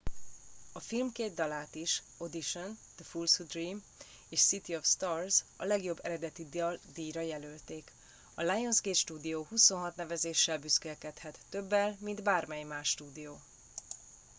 a 0.71 0.79
film 0.79 1.11
két 1.11 1.33
dalát 1.33 1.75
is- 1.75 2.03
audition 2.17 2.77
the 2.95 3.03
fools 3.03 3.37
who 3.37 3.45
dream 3.47 3.83
és 4.29 4.41
city 4.41 4.75
of 4.75 4.85
stars- 4.85 5.43
a 5.57 5.63
legjobb 5.63 5.99
eredeti 6.03 6.45
dal 6.49 6.79
díjra 6.93 7.21
jelölték. 7.21 7.91
a 8.35 8.41
lionsgate 8.41 8.95
stúdió 8.97 9.45
26 9.49 9.95
nevezéssel 9.95 10.59
büszkélkedhet- 10.59 11.39
többel 11.51 11.97
mint 11.99 12.23
bármely 12.23 12.63
más 12.63 12.89
stúdió 12.89 13.41